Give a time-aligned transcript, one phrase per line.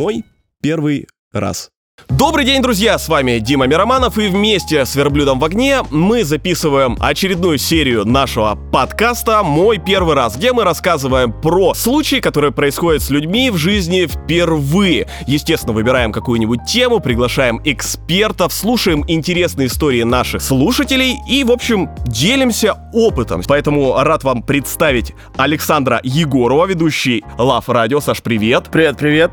[0.00, 0.24] Мой
[0.62, 1.68] первый раз.
[2.08, 2.96] Добрый день, друзья!
[2.96, 8.58] С вами Дима Мироманов, и вместе с «Верблюдом в огне» мы записываем очередную серию нашего
[8.72, 14.06] подкаста «Мой первый раз», где мы рассказываем про случаи, которые происходят с людьми в жизни
[14.06, 15.06] впервые.
[15.26, 22.88] Естественно, выбираем какую-нибудь тему, приглашаем экспертов, слушаем интересные истории наших слушателей и, в общем, делимся
[22.94, 23.42] опытом.
[23.46, 28.00] Поэтому рад вам представить Александра Егорова, ведущий Лав Радио.
[28.00, 28.70] Саш, привет!
[28.72, 29.30] Привет-привет!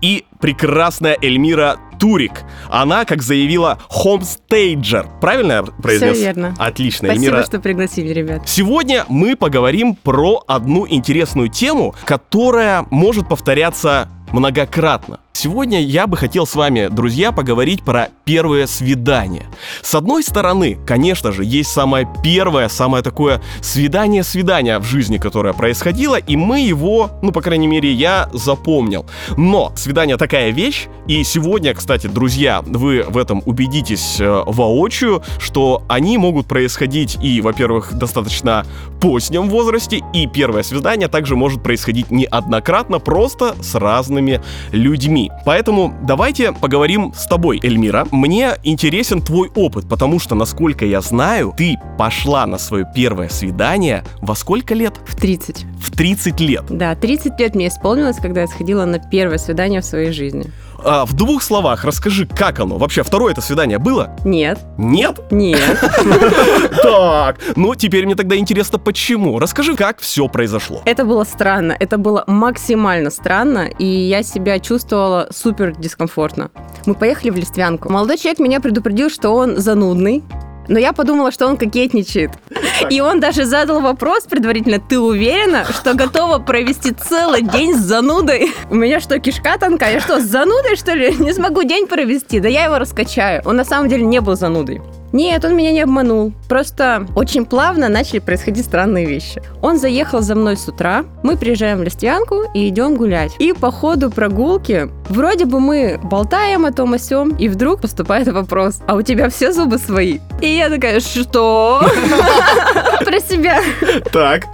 [0.00, 2.44] И прекрасная Эльмира Турик.
[2.70, 5.08] Она, как заявила, хомстейджер.
[5.20, 6.16] Правильно я произнес?
[6.16, 6.54] Все верно.
[6.58, 7.44] Отлично, Спасибо, Эльмира.
[7.46, 8.48] что пригласили, ребят.
[8.48, 15.20] Сегодня мы поговорим про одну интересную тему, которая может повторяться многократно.
[15.40, 19.46] Сегодня я бы хотел с вами, друзья, поговорить про первое свидание.
[19.82, 26.16] С одной стороны, конечно же, есть самое первое, самое такое свидание-свидание в жизни, которое происходило,
[26.16, 29.06] и мы его, ну, по крайней мере, я запомнил.
[29.36, 35.84] Но свидание такая вещь, и сегодня, кстати, друзья, вы в этом убедитесь э, воочию, что
[35.88, 38.66] они могут происходить и, во-первых, достаточно
[39.00, 44.17] позднем возрасте, и первое свидание также может происходить неоднократно, просто с разными
[44.72, 45.30] людьми.
[45.44, 48.06] Поэтому давайте поговорим с тобой, Эльмира.
[48.10, 54.04] Мне интересен твой опыт, потому что, насколько я знаю, ты пошла на свое первое свидание
[54.20, 54.94] во сколько лет?
[55.06, 55.64] В 30.
[55.80, 56.64] В 30 лет.
[56.68, 60.46] Да, 30 лет мне исполнилось, когда я сходила на первое свидание в своей жизни.
[60.84, 62.78] А, в двух словах расскажи, как оно?
[62.78, 64.16] Вообще, второе это свидание было?
[64.24, 64.58] Нет.
[64.76, 65.20] Нет?
[65.30, 65.58] Нет.
[66.82, 69.38] Так, ну теперь мне тогда интересно, почему.
[69.38, 70.80] Расскажи, как все произошло.
[70.84, 71.76] Это было странно.
[71.78, 76.50] Это было максимально странно, и я себя чувствовала супер дискомфортно.
[76.86, 77.90] Мы поехали в Листвянку.
[77.90, 80.22] Молодой человек меня предупредил, что он занудный,
[80.68, 82.30] но я подумала, что он кокетничает.
[82.90, 88.52] И он даже задал вопрос предварительно, ты уверена, что готова провести целый день с занудой?
[88.70, 89.94] У меня что, кишка тонкая?
[89.94, 91.14] Я что, с занудой, что ли?
[91.18, 92.40] Не смогу день провести?
[92.40, 93.42] Да я его раскачаю.
[93.44, 94.80] Он на самом деле не был занудой.
[95.12, 96.32] Нет, он меня не обманул.
[96.48, 99.42] Просто очень плавно начали происходить странные вещи.
[99.60, 103.32] Он заехал за мной с утра, мы приезжаем в Листвянку и идем гулять.
[103.38, 108.28] И по ходу прогулки вроде бы мы болтаем о том о сём, и вдруг поступает
[108.28, 110.18] вопрос, а у тебя все зубы свои?
[110.40, 111.82] И я такая, что?
[113.04, 113.60] Про себя.
[114.12, 114.44] Так.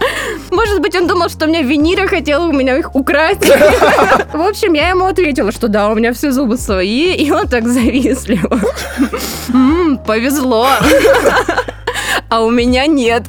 [0.51, 3.45] Может быть, он думал, что мне виниры хотел у меня их украсть.
[4.33, 7.67] В общем, я ему ответила, что да, у меня все зубы свои, и он так
[7.67, 8.59] завистливо.
[9.53, 10.67] «М, Повезло.
[12.29, 13.23] А у меня нет.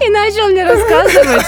[0.00, 1.46] И начал мне рассказывать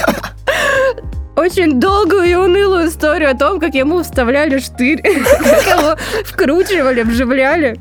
[1.41, 7.79] очень долгую и унылую историю о том, как ему вставляли штырь, как его вкручивали, вживляли.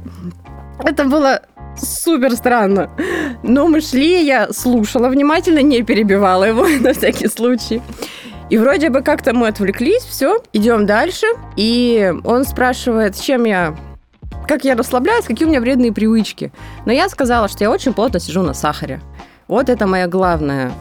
[0.84, 1.42] Это было
[1.78, 2.90] супер странно.
[3.44, 7.82] Но мы шли, я слушала внимательно, не перебивала его на всякий случай.
[8.50, 11.28] И вроде бы как-то мы отвлеклись, все, идем дальше.
[11.56, 13.76] И он спрашивает, чем я
[14.50, 16.52] как я расслабляюсь, какие у меня вредные привычки.
[16.88, 19.00] Но я сказала, что я очень плотно сижу на сахаре.
[19.48, 20.72] Вот это моя главная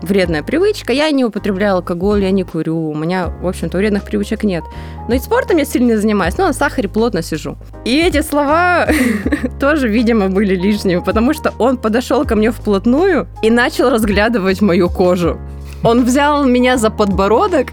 [0.00, 0.94] вредная привычка.
[0.94, 2.88] Я не употребляю алкоголь, я не курю.
[2.88, 4.64] У меня, в общем-то, вредных привычек нет.
[5.08, 7.58] Но и спортом я сильно не занимаюсь, но на сахаре плотно сижу.
[7.84, 8.88] И эти слова
[9.60, 14.88] тоже, видимо, были лишними, потому что он подошел ко мне вплотную и начал разглядывать мою
[14.88, 15.38] кожу.
[15.84, 17.68] Он взял меня за подбородок,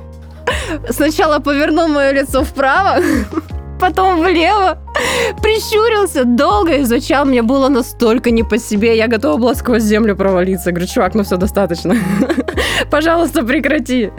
[0.90, 3.02] сначала повернул мое лицо вправо,
[3.80, 4.80] потом влево,
[5.42, 10.72] прищурился, долго изучал, мне было настолько не по себе, я готова была сквозь землю провалиться.
[10.72, 11.96] Говорю, чувак, ну все, достаточно.
[12.90, 14.12] Пожалуйста, прекрати.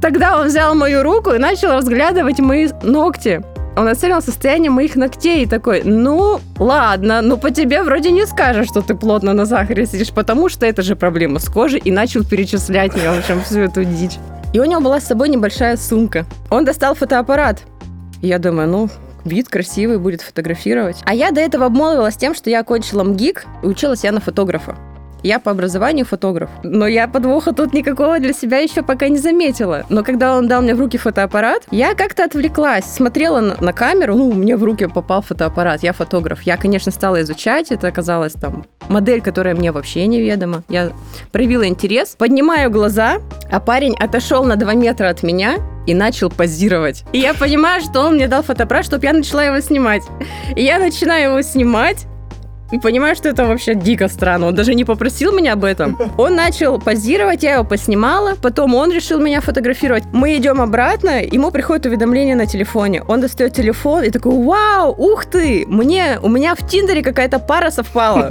[0.00, 3.42] Тогда он взял мою руку и начал разглядывать мои ногти.
[3.76, 8.66] Он оценил состояние моих ногтей и такой, ну, ладно, ну по тебе вроде не скажешь,
[8.66, 12.24] что ты плотно на сахаре сидишь, потому что это же проблема с кожей, и начал
[12.24, 14.18] перечислять мне, в общем, всю эту дичь.
[14.52, 16.24] И у него была с собой небольшая сумка.
[16.50, 17.60] Он достал фотоаппарат.
[18.20, 18.90] Я думаю, ну,
[19.28, 20.98] вид красивый, будет фотографировать.
[21.04, 24.76] А я до этого обмолвилась тем, что я окончила МГИК и училась я на фотографа.
[25.22, 26.50] Я по образованию фотограф.
[26.62, 29.84] Но я подвоха тут никакого для себя еще пока не заметила.
[29.88, 34.14] Но когда он дал мне в руки фотоаппарат, я как-то отвлеклась, смотрела на, на камеру,
[34.16, 36.42] ну, мне в руки попал фотоаппарат, я фотограф.
[36.42, 40.62] Я, конечно, стала изучать, это оказалось там модель, которая мне вообще неведома.
[40.68, 40.92] Я
[41.32, 43.18] проявила интерес, поднимаю глаза,
[43.50, 45.56] а парень отошел на 2 метра от меня
[45.86, 47.04] и начал позировать.
[47.12, 50.02] И я понимаю, что он мне дал фотоаппарат, чтобы я начала его снимать.
[50.54, 52.06] И я начинаю его снимать,
[52.70, 54.46] и понимаю, что это вообще дико странно.
[54.46, 55.98] Он даже не попросил меня об этом.
[56.18, 58.34] Он начал позировать, я его поснимала.
[58.42, 60.04] Потом он решил меня фотографировать.
[60.12, 63.02] Мы идем обратно, ему приходит уведомление на телефоне.
[63.08, 67.70] Он достает телефон и такой, вау, ух ты, мне, у меня в Тиндере какая-то пара
[67.70, 68.30] совпала.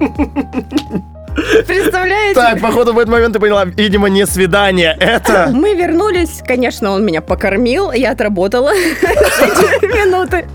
[1.67, 2.33] Представляете?
[2.33, 5.49] Так, походу в этот момент ты поняла, видимо, не свидание, это...
[5.53, 8.71] Мы вернулись, конечно, он меня покормил, я отработала
[9.81, 10.47] минуты.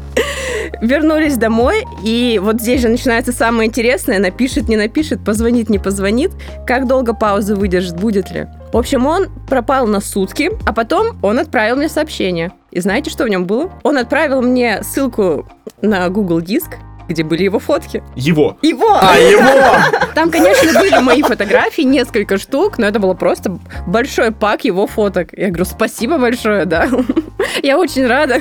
[0.81, 4.19] Вернулись домой, и вот здесь же начинается самое интересное.
[4.19, 6.33] Напишет, не напишет, позвонит, не позвонит.
[6.67, 8.47] Как долго паузы выдержит, будет ли?
[8.73, 12.53] В общем, он пропал на сутки, а потом он отправил мне сообщение.
[12.71, 13.71] И знаете, что в нем было?
[13.83, 15.47] Он отправил мне ссылку
[15.83, 16.79] на Google Диск,
[17.09, 18.03] где были его фотки.
[18.17, 18.57] Его.
[18.63, 18.99] Его!
[19.01, 20.07] А, его!
[20.15, 25.29] Там, конечно, были мои фотографии, несколько штук, но это было просто большой пак его фоток.
[25.33, 26.89] Я говорю, спасибо большое, да.
[27.63, 28.41] Я очень рада.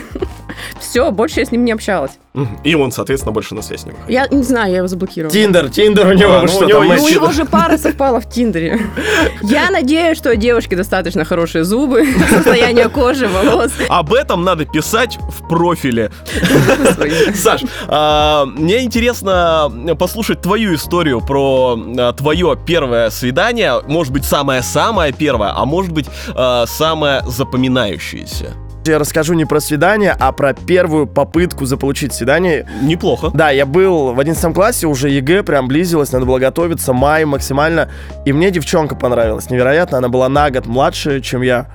[0.80, 2.12] Все, больше я с ним не общалась.
[2.64, 4.10] И он, соответственно, больше на связь не выходит.
[4.10, 5.34] Я не знаю, я его заблокировала.
[5.34, 7.46] Тиндер, Тиндер у него, А, ну, что у него там, есть Ну, у него же
[7.46, 8.80] пара совпала в Тиндере.
[9.42, 13.72] Я надеюсь, что у девушки достаточно хорошие зубы, состояние кожи, волос.
[13.90, 16.10] Об этом надо писать в профиле.
[17.36, 19.70] Саш, а, мне интересно
[20.00, 23.82] послушать твою историю про а, твое первое свидание.
[23.88, 28.54] Может быть, самое-самое первое, а может быть, а, самое запоминающееся.
[28.86, 32.68] Я расскажу не про свидание, а про первую попытку заполучить свидание.
[32.82, 33.30] Неплохо.
[33.32, 37.90] Да, я был в 11 классе, уже ЕГЭ прям близилось, надо было готовиться, май максимально.
[38.26, 41.68] И мне девчонка понравилась невероятно, она была на год младше, чем я.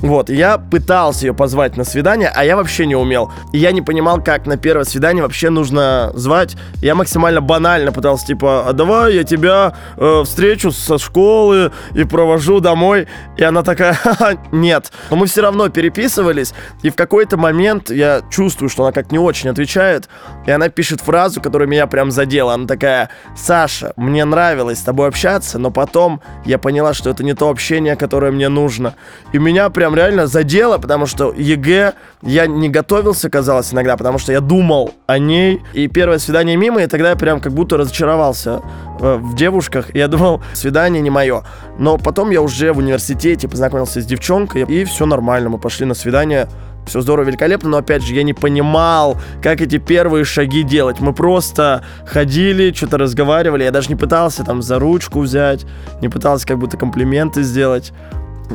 [0.00, 3.32] Вот, я пытался ее позвать на свидание, а я вообще не умел.
[3.52, 6.56] И я не понимал, как на первое свидание вообще нужно звать.
[6.76, 12.60] Я максимально банально пытался, типа, а давай я тебя э, встречу со школы и провожу
[12.60, 13.08] домой.
[13.36, 14.92] И она такая, «Ха-ха, нет.
[15.10, 19.18] Но мы все равно переписывались, и в какой-то момент я чувствую, что она как не
[19.18, 20.08] очень отвечает,
[20.46, 22.54] и она пишет фразу, которая меня прям задела.
[22.54, 27.34] Она такая, Саша, мне нравилось с тобой общаться, но потом я поняла, что это не
[27.34, 28.94] то общение, которое мне нужно.
[29.32, 34.32] И меня прям реально задело, потому что ЕГЭ я не готовился, казалось, иногда, потому что
[34.32, 35.62] я думал о ней.
[35.72, 38.60] И первое свидание мимо, и тогда я прям как будто разочаровался
[39.00, 39.94] э, в девушках.
[39.94, 41.44] Я думал, свидание не мое.
[41.78, 45.50] Но потом я уже в университете познакомился с девчонкой, и все нормально.
[45.50, 46.48] Мы пошли на свидание.
[46.88, 51.00] Все здорово, великолепно, но опять же, я не понимал, как эти первые шаги делать.
[51.00, 53.64] Мы просто ходили, что-то разговаривали.
[53.64, 55.66] Я даже не пытался там за ручку взять,
[56.00, 57.92] не пытался как будто комплименты сделать.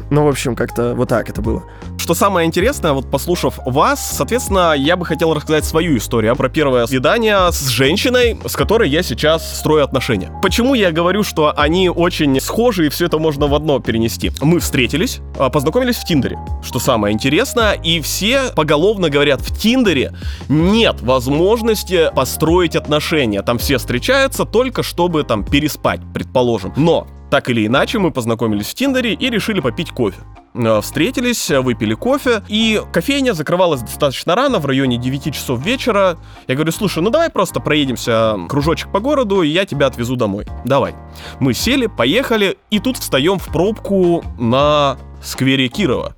[0.09, 1.63] Ну, в общем, как-то вот так это было.
[1.97, 6.85] Что самое интересное, вот послушав вас, соответственно, я бы хотел рассказать свою историю про первое
[6.85, 10.31] свидание с женщиной, с которой я сейчас строю отношения.
[10.41, 14.31] Почему я говорю, что они очень схожи и все это можно в одно перенести?
[14.41, 20.13] Мы встретились, а, познакомились в Тиндере, что самое интересное, и все поголовно говорят, в Тиндере
[20.49, 23.41] нет возможности построить отношения.
[23.41, 26.73] Там все встречаются только чтобы там переспать, предположим.
[26.75, 30.19] Но так или иначе, мы познакомились в Тиндере и решили попить кофе.
[30.53, 36.19] Э, Встретились, э, выпили кофе, и кофейня закрывалась достаточно рано, в районе 9 часов вечера.
[36.47, 40.45] Я говорю, слушай, ну давай просто проедемся кружочек по городу, и я тебя отвезу домой.
[40.63, 40.93] Давай.
[41.39, 46.15] Мы сели, поехали, и тут встаем в пробку на сквере Кирова.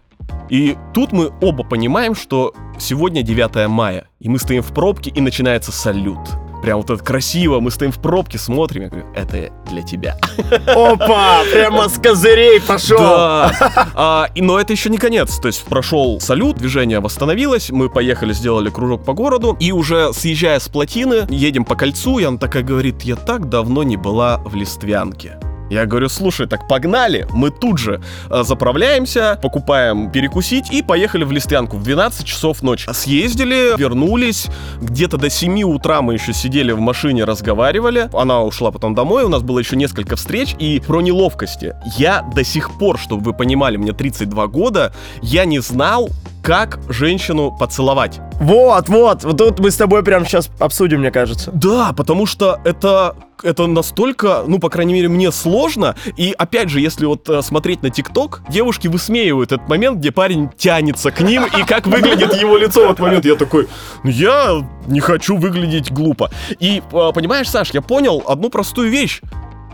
[0.50, 5.22] И тут мы оба понимаем, что сегодня 9 мая, и мы стоим в пробке, и
[5.22, 6.20] начинается салют.
[6.66, 10.18] Прям вот это красиво, мы стоим в пробке, смотрим, я говорю, это для тебя.
[10.66, 12.98] Опа, прямо с козырей пошел.
[12.98, 13.52] Да.
[13.94, 15.38] А, и, но это еще не конец.
[15.38, 20.60] То есть прошел салют, движение восстановилось, мы поехали, сделали кружок по городу, и уже съезжая
[20.60, 24.56] с плотины, едем по кольцу, и она такая говорит, я так давно не была в
[24.56, 25.38] Листвянке.
[25.70, 31.32] Я говорю, слушай, так погнали, мы тут же э, заправляемся, покупаем перекусить и поехали в
[31.32, 32.90] Листвянку в 12 часов ночи.
[32.94, 34.48] Съездили, вернулись,
[34.82, 38.10] где-то до 7 утра мы еще сидели в машине, разговаривали.
[38.14, 41.76] Она ушла потом домой, у нас было еще несколько встреч, и про неловкости.
[41.98, 46.10] Я до сих пор, чтобы вы понимали, мне 32 года, я не знал,
[46.46, 48.20] как женщину поцеловать.
[48.40, 51.50] Вот, вот, вот тут мы с тобой прямо сейчас обсудим, мне кажется.
[51.52, 55.96] Да, потому что это это настолько, ну, по крайней мере, мне сложно.
[56.16, 60.50] И опять же, если вот э, смотреть на ТикТок, девушки высмеивают этот момент, где парень
[60.56, 63.26] тянется к ним, и как выглядит его лицо в этот момент.
[63.26, 63.68] Я такой,
[64.04, 66.32] ну, я не хочу выглядеть глупо.
[66.60, 69.22] И, э, понимаешь, Саш, я понял одну простую вещь.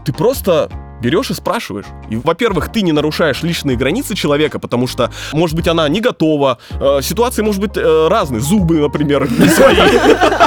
[0.05, 0.69] Ты просто
[1.01, 1.86] берешь и спрашиваешь.
[2.10, 6.58] И, во-первых, ты не нарушаешь личные границы человека, потому что, может быть, она не готова,
[6.72, 9.75] э, ситуации, может быть, э, разные, зубы, например, не свои.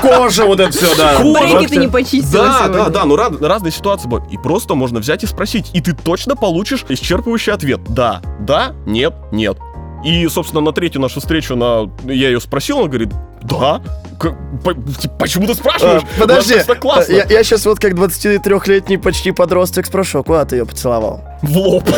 [0.00, 1.14] Кожа, вот это все, да.
[1.16, 1.56] Кожа.
[1.56, 4.32] Брейки ты не почистила Да, да, да, ну раз- разные ситуации бывают.
[4.32, 5.70] И просто можно взять и спросить.
[5.72, 7.80] И ты точно получишь исчерпывающий ответ.
[7.88, 9.58] Да, да, нет, нет.
[10.04, 11.90] И, собственно, на третью нашу встречу на...
[12.04, 13.10] я ее спросил, она говорит,
[13.42, 13.80] да.
[14.20, 16.02] Типа, Почему ты спрашиваешь?
[16.02, 17.12] А, Подожди, просто классно.
[17.12, 21.22] я, я сейчас вот как 23-летний почти подросток спрошу, куда ты ее поцеловал?
[21.42, 21.84] В лоб.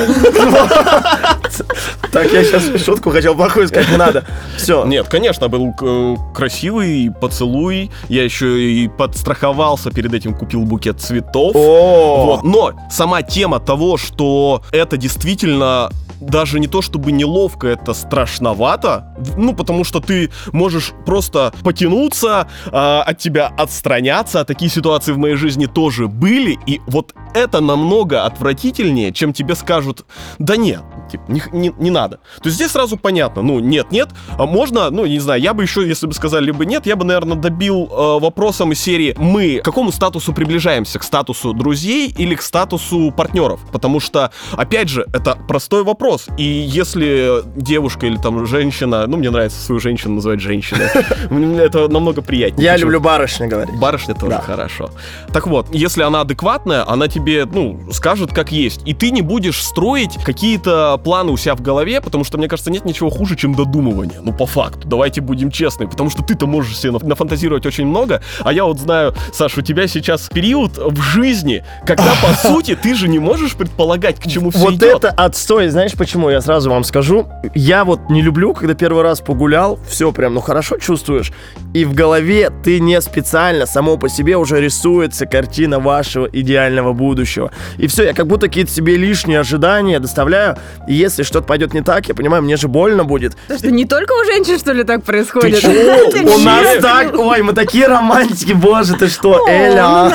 [2.12, 4.24] Так, я сейчас шутку хотел плохую сказать, не надо.
[4.56, 4.84] Все.
[4.86, 7.90] Нет, конечно, был э, красивый поцелуй.
[8.08, 11.54] Я еще и подстраховался перед этим, купил букет цветов.
[11.54, 12.42] Вот.
[12.42, 19.54] Но сама тема того, что это действительно даже не то чтобы неловко, это страшновато, ну,
[19.54, 25.66] потому что ты можешь просто потянуться, а, от тебя отстраняться, такие ситуации в моей жизни
[25.66, 30.06] тоже были, и вот это намного отвратительнее, чем тебе скажут,
[30.38, 32.18] да нет, типа, не, не- не надо.
[32.36, 34.08] То есть здесь сразу понятно, ну, нет-нет,
[34.38, 37.04] а можно, ну, не знаю, я бы еще, если бы сказали либо нет, я бы,
[37.04, 40.98] наверное, добил э, вопросом из серии, мы к какому статусу приближаемся?
[40.98, 43.60] К статусу друзей или к статусу партнеров?
[43.72, 46.05] Потому что, опять же, это простой вопрос.
[46.36, 50.86] И если девушка или там женщина, ну, мне нравится свою женщину называть женщиной,
[51.60, 52.64] это намного приятнее.
[52.64, 53.74] я люблю барышня говорить.
[53.78, 54.90] Барышня тоже хорошо.
[55.32, 58.82] Так вот, если она адекватная, она тебе, ну, скажет как есть.
[58.86, 62.70] И ты не будешь строить какие-то планы у себя в голове, потому что, мне кажется,
[62.70, 64.20] нет ничего хуже, чем додумывание.
[64.22, 64.86] Ну, по факту.
[64.86, 65.88] Давайте будем честны.
[65.88, 68.22] Потому что ты-то можешь себе наф- нафантазировать очень много.
[68.40, 72.94] А я вот знаю, Саша, у тебя сейчас период в жизни, когда, по сути, ты
[72.94, 75.04] же не можешь предполагать, к чему все Вот идет.
[75.04, 76.30] это отстой, знаешь почему?
[76.30, 77.28] Я сразу вам скажу.
[77.54, 81.32] Я вот не люблю, когда первый раз погулял, все прям, ну хорошо чувствуешь,
[81.74, 87.50] и в голове ты не специально, само по себе уже рисуется картина вашего идеального будущего.
[87.78, 90.56] И все, я как будто какие-то себе лишние ожидания доставляю,
[90.88, 93.36] и если что-то пойдет не так, я понимаю, мне же больно будет.
[93.42, 95.64] Потому что не только у женщин, что ли, так происходит?
[96.24, 100.10] У нас так, ой, мы такие романтики, боже, ты что, Эля.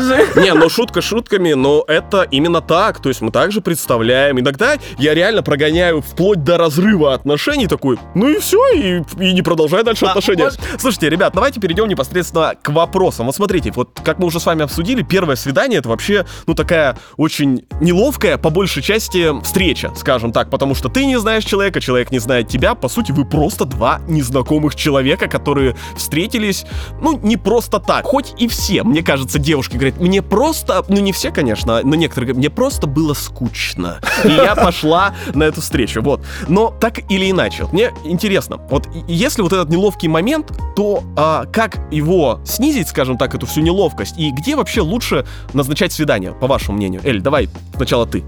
[0.00, 0.40] же.
[0.40, 3.00] Не, ну шутка шутками, но это именно так.
[3.00, 4.38] То есть мы также представляем.
[4.40, 9.42] Иногда я реально прогоняю вплоть до разрыва отношений такой, ну и все, и, и не
[9.42, 10.44] продолжай дальше А, отношения.
[10.44, 13.26] может- Слушайте, ребят, давайте перейдем непосредственно к вопросам.
[13.26, 16.96] Вот смотрите, вот как мы уже с вами обсудили, первое свидание это вообще, ну такая
[17.16, 22.10] очень неловкая, по большей части, встреча, скажем так, потому что ты не знаешь человека, человек
[22.10, 26.64] не знает тебя, по сути, вы просто два незнакомых человека, которые встретились,
[27.00, 28.04] ну, не просто так.
[28.04, 32.26] Хоть и все, мне кажется, девушки говорят, мне просто, ну не все, конечно, но некоторые
[32.28, 33.98] говорят, мне просто было скучно.
[34.24, 36.22] И я пошла на эту встречу, вот.
[36.48, 41.78] Но так или иначе, мне интересно, вот если вот этот неловкий момент, то а, как
[41.90, 46.76] его снизить, скажем так, эту всю неловкость, и где вообще лучше назначать свидание, по вашему
[46.76, 47.00] мнению?
[47.04, 48.24] Эль, давай сначала ты.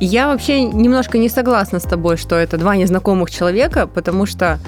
[0.00, 4.58] Я вообще немножко не согласна с тобой, что это два незнакомых человека, потому что,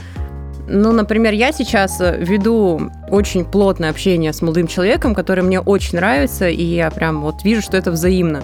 [0.67, 5.99] ну, например, я сейчас э, веду очень плотное общение с молодым человеком, который мне очень
[5.99, 8.43] нравится, и я прям вот вижу, что это взаимно.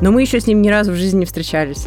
[0.00, 1.86] Но мы еще с ним ни разу в жизни не встречались.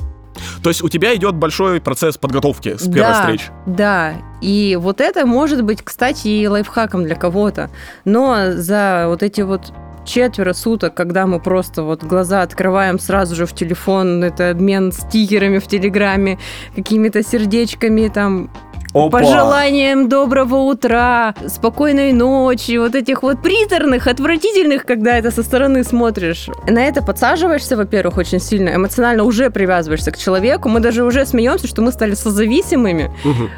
[0.62, 3.46] То есть у тебя идет большой процесс подготовки с первой да, встречи.
[3.66, 7.70] Да, и вот это может быть, кстати, и лайфхаком для кого-то.
[8.06, 9.74] Но за вот эти вот
[10.06, 15.60] четверо суток, когда мы просто вот глаза открываем сразу же в телефон, это обмен стикерами
[15.60, 16.40] в Телеграме,
[16.76, 18.50] какими-то сердечками там,
[18.94, 19.10] Опа.
[19.20, 26.48] пожеланием доброго утра, спокойной ночи, вот этих вот приторных, отвратительных, когда это со стороны смотришь.
[26.68, 30.70] На это подсаживаешься, во-первых, очень сильно, эмоционально уже привязываешься к человеку.
[30.70, 33.50] Мы даже уже смеемся, что мы стали созависимыми, Мгм.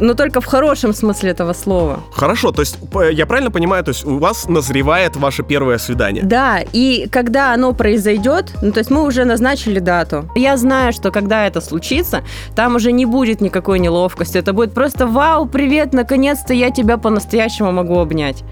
[0.00, 2.00] но только в хорошем смысле этого слова.
[2.12, 2.76] Хорошо, то есть
[3.12, 6.24] я правильно понимаю, то есть у вас назревает ваше первое свидание?
[6.24, 10.28] Да, и когда оно произойдет, ну то есть мы уже назначили дату.
[10.34, 12.24] Я знаю, что когда это случится,
[12.56, 14.36] там уже не будет никакой неловкости.
[14.38, 18.44] Это будет просто вау, привет, наконец-то я тебя по-настоящему могу обнять.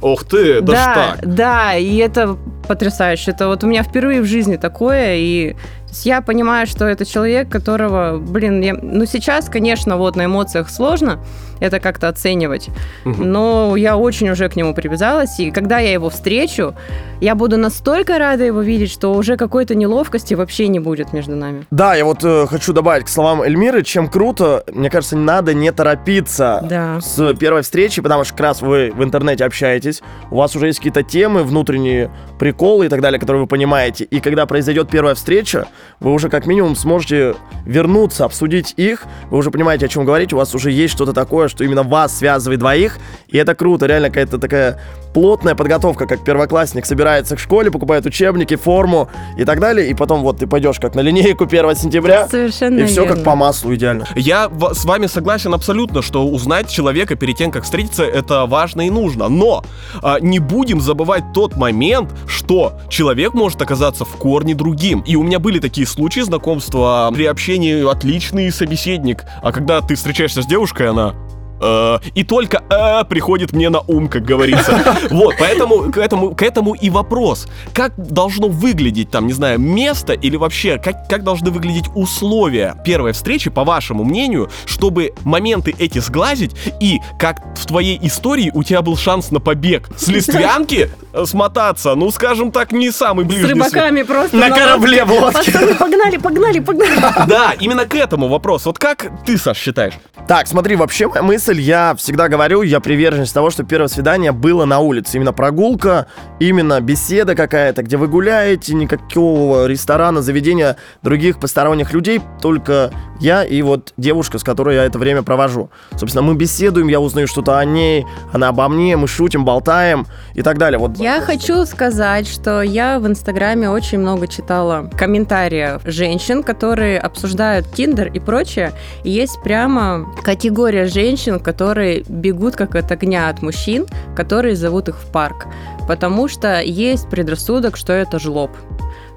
[0.00, 1.34] Ох ты, да, да, ж так.
[1.34, 2.36] да, и это
[2.68, 3.32] потрясающе.
[3.32, 5.56] Это вот у меня впервые в жизни такое, и
[6.04, 11.18] я понимаю, что это человек, которого, блин, я, ну сейчас, конечно, вот на эмоциях сложно
[11.60, 12.68] это как-то оценивать,
[13.04, 16.74] но я очень уже к нему привязалась, и когда я его встречу,
[17.20, 21.66] я буду настолько рада его видеть, что уже какой-то неловкости вообще не будет между нами.
[21.72, 25.72] Да, я вот э, хочу добавить к словам Эльмиры, чем круто, мне кажется, надо не
[25.72, 27.00] торопиться Да.
[27.00, 30.78] с первой встречи, потому что как раз вы в интернете общаетесь, у вас уже есть
[30.78, 35.66] какие-то темы, внутренние приколы и так далее, которые вы понимаете, и когда произойдет первая встреча,
[36.00, 37.34] вы уже как минимум сможете
[37.66, 41.48] вернуться, обсудить их, вы уже понимаете, о чем говорить, у вас уже есть что-то такое,
[41.48, 44.80] что именно вас связывает двоих, и это круто, реально какая-то такая
[45.18, 50.22] плотная подготовка, как первоклассник собирается к школе, покупает учебники, форму и так далее, и потом
[50.22, 53.16] вот ты пойдешь как на линейку 1 сентября, Совершенно и все верно.
[53.16, 54.06] как по маслу идеально.
[54.14, 58.86] Я в- с вами согласен абсолютно, что узнать человека перед тем, как встретиться, это важно
[58.86, 59.28] и нужно.
[59.28, 59.64] Но
[60.02, 65.00] а, не будем забывать тот момент, что человек может оказаться в корне другим.
[65.00, 69.24] И у меня были такие случаи знакомства при общении отличный собеседник.
[69.42, 71.14] А когда ты встречаешься с девушкой, она
[71.60, 74.78] э, и только э, приходит мне на ум, как говорится.
[75.10, 77.48] Вот, поэтому к этому, к этому и вопрос.
[77.72, 83.12] Как должно выглядеть там, не знаю, место или вообще, как, как должны выглядеть условия первой
[83.12, 88.82] встречи, по вашему мнению, чтобы моменты эти сглазить и, как в твоей истории, у тебя
[88.82, 89.88] был шанс на побег.
[89.96, 93.48] С листвянки э, смотаться, ну, скажем так, не самый С ближний.
[93.54, 95.52] рыбаками просто На корабле в лодке.
[95.52, 97.00] Пацаны, погнали, погнали, погнали.
[97.26, 98.66] Да, именно к этому вопрос.
[98.66, 99.94] Вот как ты, Саш, считаешь?
[100.26, 104.66] Так, смотри, вообще моя мысль, я всегда говорю, я приверженец того, что первое свидание было
[104.66, 105.16] на улице.
[105.16, 106.06] Именно прогулка,
[106.40, 112.90] именно беседа какая-то, где вы гуляете, никакого ресторана, заведения других посторонних людей, только
[113.20, 115.70] я и вот девушка, с которой я это время провожу.
[115.96, 120.42] Собственно, мы беседуем, я узнаю что-то о ней, она обо мне, мы шутим, болтаем и
[120.42, 120.78] так далее.
[120.78, 127.72] Вот Я хочу сказать, что я в Инстаграме очень много читала комментариев женщин, которые обсуждают
[127.72, 128.72] Тиндер и прочее.
[129.02, 134.98] И есть прямо категория женщин, которые бегут как от огня от мужчин, которые зовут их
[134.98, 135.46] в парк.
[135.86, 138.50] Потому что есть предрассудок, что это жлоб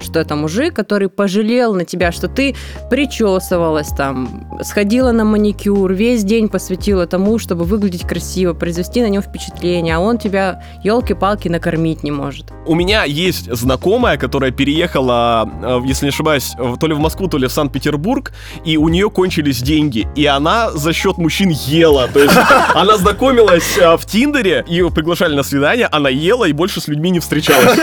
[0.02, 2.54] что это мужик, который пожалел на тебя, что ты
[2.90, 9.22] причесывалась там, сходила на маникюр, весь день посвятила тому, чтобы выглядеть красиво, произвести на нем
[9.22, 12.52] впечатление, а он тебя, елки-палки, накормить не может.
[12.66, 17.28] У меня есть знакомая, которая переехала, э, если не ошибаюсь, в- то ли в Москву,
[17.28, 18.32] то ли в Санкт-Петербург,
[18.64, 22.08] и у нее кончились деньги, и она за счет мужчин ела.
[22.12, 22.34] То есть
[22.74, 27.10] она знакомилась э, в Тиндере, ее приглашали на свидание, она ела и больше с людьми
[27.10, 27.78] не встречалась.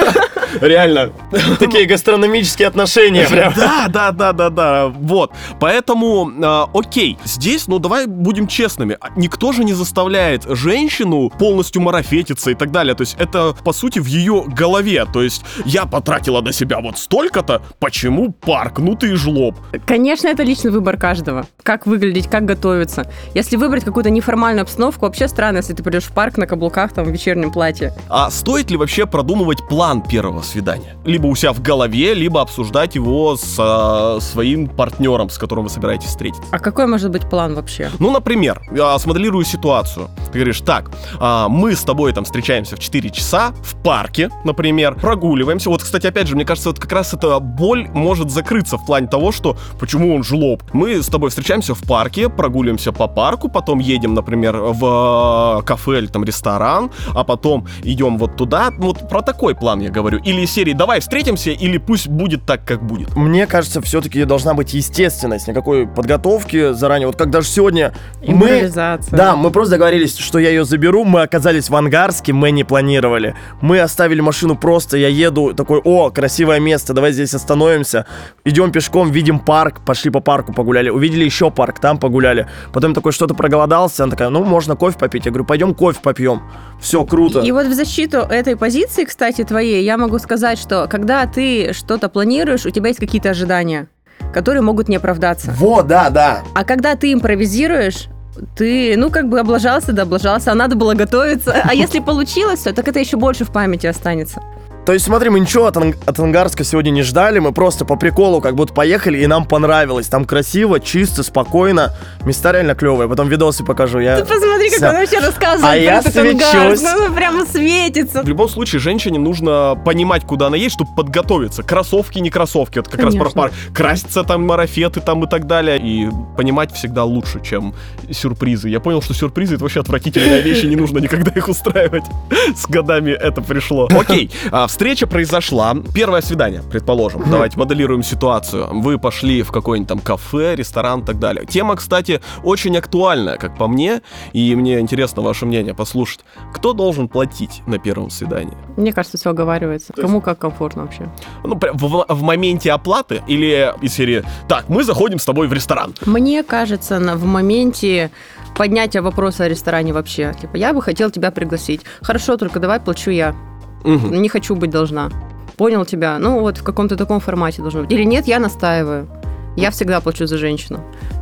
[0.61, 1.11] Реально.
[1.59, 3.53] такие гастрономические отношения прям.
[3.55, 4.87] Да, да, да, да, да.
[4.87, 5.31] Вот.
[5.59, 8.97] Поэтому, э, окей, здесь, ну давай будем честными.
[8.99, 12.95] а Никто же не заставляет женщину полностью марафетиться и так далее.
[12.95, 15.05] То есть это, по сути, в ее голове.
[15.11, 18.79] То есть я потратила на себя вот столько-то, почему парк?
[18.79, 19.55] Ну ты и жлоб.
[19.85, 21.47] Конечно, это личный выбор каждого.
[21.63, 23.11] Как выглядеть, как готовиться.
[23.33, 27.05] Если выбрать какую-то неформальную обстановку, вообще странно, если ты придешь в парк на каблуках, там,
[27.05, 27.93] в вечернем платье.
[28.09, 30.95] А стоит ли вообще продумывать план первого свидания?
[31.05, 35.69] Либо у себя в голове, либо обсуждать его с а, своим партнером, с которым вы
[35.69, 36.43] собираетесь встретиться.
[36.51, 37.89] А какой может быть план вообще?
[37.99, 40.09] Ну, например, я смоделирую ситуацию.
[40.31, 44.95] Ты говоришь, так, а, мы с тобой там встречаемся в 4 часа в парке, например,
[44.95, 45.69] прогуливаемся.
[45.69, 49.07] Вот, кстати, опять же, мне кажется, вот как раз эта боль может закрыться в плане
[49.07, 50.63] того, что почему он жлоб.
[50.73, 55.99] Мы с тобой встречаемся в парке, прогуливаемся по парку, потом едем, например, в э, кафе
[55.99, 58.71] или там ресторан, а потом идем вот туда.
[58.77, 60.19] Вот про такой план я говорю.
[60.29, 63.15] Или из серии «давай встретимся», или пусть будет так, как будет.
[63.15, 67.07] Мне кажется, все-таки должна быть естественность, никакой подготовки заранее.
[67.07, 67.93] Вот как даже сегодня
[68.25, 68.69] мы...
[69.09, 73.33] Да, мы просто договорились, что я ее заберу, мы оказались в Ангарске, мы не планировали.
[73.59, 78.05] Мы оставили машину просто, я еду, такой, о, красивое место, давай здесь остановимся.
[78.45, 80.89] Идем пешком, видим парк, пошли по парку погуляли.
[80.89, 82.47] Увидели еще парк, там погуляли.
[82.71, 85.25] Потом такой, что-то проголодался, она такая, ну, можно кофе попить.
[85.25, 86.43] Я говорю, пойдем кофе попьем.
[86.79, 87.39] Все, круто.
[87.41, 92.09] И вот в защиту этой позиции, кстати, твоей, я могу сказать, что когда ты что-то
[92.09, 93.87] планируешь, у тебя есть какие-то ожидания,
[94.33, 95.51] которые могут не оправдаться.
[95.51, 96.43] Вот, да, да.
[96.53, 98.07] А когда ты импровизируешь,
[98.55, 101.55] ты, ну, как бы облажался, да облажался, а надо было готовиться.
[101.63, 104.41] А если получилось, то так это еще больше в памяти останется.
[104.85, 107.95] То есть, смотри, мы ничего от, Ан- от Ангарска сегодня не ждали, мы просто по
[107.95, 110.07] приколу как будто поехали, и нам понравилось.
[110.07, 111.93] Там красиво, чисто, спокойно,
[112.25, 113.07] места реально клевые.
[113.07, 113.99] Потом видосы покажу.
[113.99, 114.17] Я...
[114.21, 114.89] Ты посмотри, как Всё.
[114.89, 116.53] он вообще рассказывает А про я этот свечусь.
[116.53, 116.83] Ангарск.
[116.97, 118.23] Ну, прямо светится.
[118.23, 121.61] В любом случае, женщине нужно понимать, куда она едет, чтобы подготовиться.
[121.61, 122.79] Кроссовки, не кроссовки.
[122.79, 123.41] Это как раз про Конечно.
[123.41, 123.51] пар.
[123.75, 125.77] Краситься там, марафеты там и так далее.
[125.77, 127.75] И понимать всегда лучше, чем
[128.09, 128.69] сюрпризы.
[128.69, 132.05] Я понял, что сюрпризы это вообще отвратительные вещи, не нужно никогда их устраивать.
[132.55, 133.87] С годами это пришло.
[133.91, 135.75] Окей, а, встреча произошла.
[135.93, 137.23] Первое свидание, предположим.
[137.29, 138.67] Давайте моделируем ситуацию.
[138.71, 141.45] Вы пошли в какой-нибудь там кафе, ресторан и так далее.
[141.45, 144.01] Тема, кстати, очень актуальная, как по мне.
[144.31, 146.19] И мне интересно ваше мнение послушать.
[146.53, 148.55] Кто должен платить на первом свидании?
[148.77, 149.91] Мне кажется, все оговаривается.
[149.93, 151.09] Кому как комфортно вообще.
[151.43, 155.53] Ну, прям в, в моменте оплаты или из серии «Так, мы заходим с тобой в
[155.53, 155.93] ресторан».
[156.05, 158.11] Мне кажется, на- в моменте
[158.55, 160.33] поднятия вопроса о ресторане вообще.
[160.39, 161.81] Типа, я бы хотел тебя пригласить.
[162.01, 163.35] Хорошо, только давай плачу я.
[163.83, 164.21] Мгм.
[164.21, 165.09] Не хочу быть должна.
[165.57, 166.17] Понял тебя.
[166.19, 167.91] Ну, вот в каком-то таком формате должно быть.
[167.91, 169.07] Или нет, я настаиваю.
[169.55, 170.77] Я всегда плачу за женщину.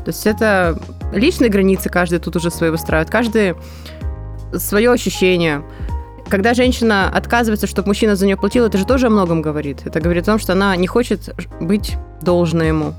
[0.05, 0.79] То есть это
[1.11, 3.09] личные границы каждый тут уже свои выстраивает.
[3.09, 3.55] Каждый
[4.55, 5.63] свое ощущение.
[6.29, 9.81] Когда женщина отказывается, чтобы мужчина за нее платил, это же тоже о многом говорит.
[9.85, 12.93] Это говорит о том, что она не хочет быть должной ему.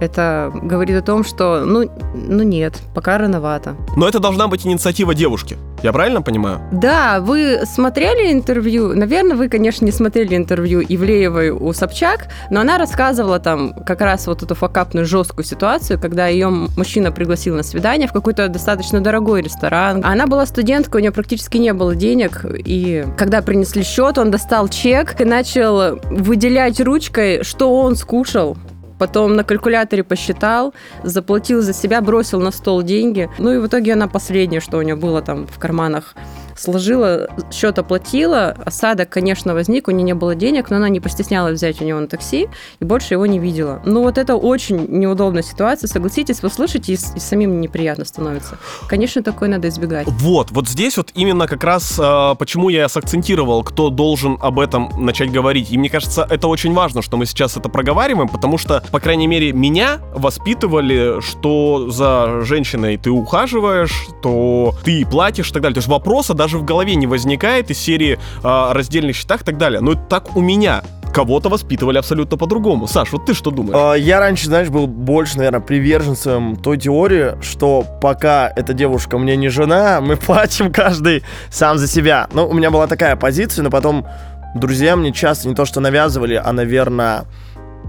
[0.00, 3.76] Это говорит о том, что, ну, ну нет, пока рановато.
[3.96, 5.56] Но это должна быть инициатива девушки.
[5.82, 6.60] Я правильно понимаю?
[6.72, 8.94] Да, вы смотрели интервью?
[8.94, 14.26] Наверное, вы, конечно, не смотрели интервью Ивлеевой у Собчак, но она рассказывала там как раз
[14.26, 19.42] вот эту факапную жесткую ситуацию, когда ее мужчина пригласил на свидание в какой-то достаточно дорогой
[19.42, 20.02] ресторан.
[20.04, 24.68] Она была студенткой, у нее практически не было денег, и когда принесли счет, он достал
[24.68, 28.56] чек и начал выделять ручкой, что он скушал
[28.98, 33.30] потом на калькуляторе посчитал, заплатил за себя, бросил на стол деньги.
[33.38, 36.14] Ну и в итоге она последнее, что у нее было там в карманах,
[36.56, 41.54] сложила, счет оплатила, осадок, конечно, возник, у нее не было денег, но она не постеснялась
[41.54, 42.48] взять у него на такси
[42.80, 43.82] и больше его не видела.
[43.84, 48.58] Ну вот это очень неудобная ситуация, согласитесь, вы слышите, и, и самим неприятно становится.
[48.88, 50.06] Конечно, такое надо избегать.
[50.08, 54.90] Вот, вот здесь вот именно как раз э, почему я сакцентировал, кто должен об этом
[54.96, 55.70] начать говорить.
[55.70, 59.26] И мне кажется, это очень важно, что мы сейчас это проговариваем, потому что, по крайней
[59.26, 65.74] мере, меня воспитывали, что за женщиной ты ухаживаешь, то ты платишь и так далее.
[65.74, 69.44] То есть вопроса даже даже в голове не возникает из серии э, раздельных счетах и
[69.44, 69.80] так далее.
[69.80, 70.82] Но это так у меня
[71.12, 72.86] кого-то воспитывали абсолютно по-другому.
[72.86, 73.76] Саш, вот ты что думаешь?
[73.76, 79.34] А, я раньше, знаешь, был больше, наверное, приверженцем той теории, что пока эта девушка мне
[79.36, 82.28] не жена, мы платим каждый сам за себя.
[82.32, 84.06] Ну, у меня была такая позиция, но потом
[84.54, 87.24] друзья мне часто не то что навязывали, а, наверное,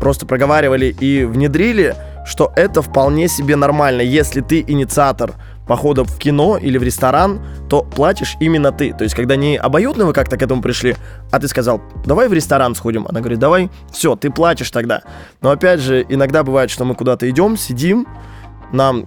[0.02, 5.36] просто проговаривали и внедрили, что это вполне себе нормально, если ты инициатор
[5.68, 8.94] похода в кино или в ресторан, то платишь именно ты.
[8.94, 10.96] То есть, когда не обоюдно вы как-то к этому пришли,
[11.32, 13.06] а ты сказал, давай в ресторан сходим.
[13.08, 15.02] Она говорит, давай, все, ты платишь тогда.
[15.42, 18.08] Но опять же, иногда бывает, что мы куда-то идем, сидим,
[18.72, 19.06] нам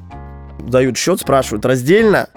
[0.61, 2.29] дают счет, спрашивают раздельно,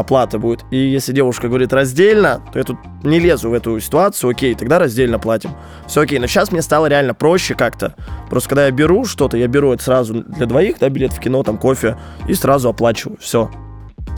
[0.00, 0.64] оплата будет.
[0.70, 4.78] И если девушка говорит раздельно, то я тут не лезу в эту ситуацию, окей, тогда
[4.78, 5.50] раздельно платим.
[5.86, 7.94] Все окей, но сейчас мне стало реально проще как-то.
[8.28, 11.42] Просто когда я беру что-то, я беру это сразу для двоих, да, билет в кино,
[11.42, 11.96] там кофе,
[12.28, 13.50] и сразу оплачиваю, все.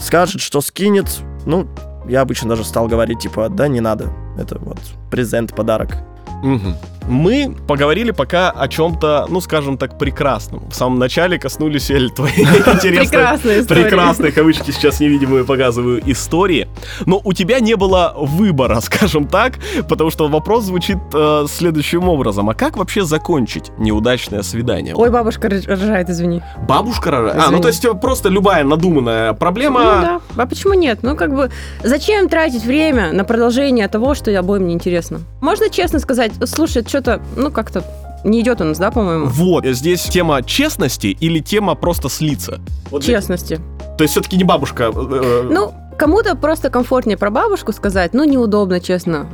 [0.01, 1.07] Скажет, что скинет,
[1.47, 1.69] ну,
[2.09, 4.79] я обычно даже стал говорить, типа, да, не надо, это вот
[5.11, 5.97] презент, подарок.
[6.43, 7.02] Угу.
[7.09, 10.69] Мы поговорили пока о чем-то, ну, скажем так, прекрасном.
[10.71, 16.69] В самом начале коснулись, Эль, твоей интересной, прекрасной, кавычки сейчас невидимые показываю, истории.
[17.07, 19.55] Но у тебя не было выбора, скажем так,
[19.89, 22.49] потому что вопрос звучит э, следующим образом.
[22.51, 24.95] А как вообще закончить неудачное свидание?
[24.95, 26.43] Ой, бабушка рожает, извини.
[26.69, 27.43] Бабушка рожает?
[27.47, 29.81] А, ну то есть просто любая надуманная проблема...
[29.81, 30.21] Ну да.
[30.37, 31.01] А почему нет?
[31.03, 31.51] Ну как бы,
[31.83, 35.21] зачем тратить время на продолжение того, что обоим не интересно?
[35.41, 37.83] Можно честно сказать, слушай, что-то, ну, как-то
[38.23, 39.27] не идет у нас, да, по-моему?
[39.27, 42.61] Вот, здесь тема честности или тема просто слиться?
[42.91, 43.61] Вот честности.
[43.97, 44.85] То есть все-таки не бабушка.
[44.85, 49.27] Э, э, ну, кому-то просто комфортнее про бабушку сказать, ну, неудобно, честно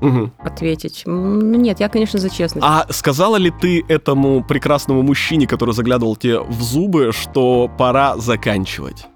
[0.00, 0.30] угу.
[0.38, 1.02] ответить.
[1.06, 2.66] Ну, нет, я, конечно, за честность.
[2.68, 9.06] А сказала ли ты этому прекрасному мужчине, который заглядывал тебе в зубы, что пора заканчивать?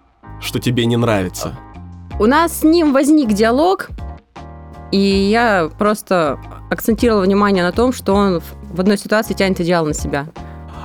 [0.40, 1.58] Что тебе не нравится?
[2.20, 3.90] У нас с ним возник диалог,
[4.90, 6.38] и я просто
[6.70, 10.26] акцентировала внимание на том, что он в одной ситуации тянет идеал на себя.